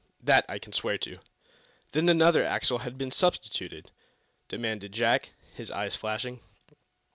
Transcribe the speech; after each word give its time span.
That 0.23 0.45
I 0.49 0.57
can 0.57 0.73
swear 0.73 0.97
to." 0.97 1.19
"Then 1.91 2.09
another 2.09 2.43
axle 2.43 2.79
has 2.79 2.93
been 2.93 3.11
substituted?" 3.11 3.91
demanded 4.49 4.93
Jack, 4.93 5.29
his 5.53 5.69
eyes 5.69 5.95
flashing. 5.95 6.39